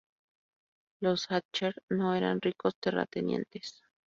Los 0.99 1.29
Hatcher 1.31 1.75
no 1.91 2.15
eran 2.15 2.41
ricos 2.41 2.75
terratenientes. 2.79 3.83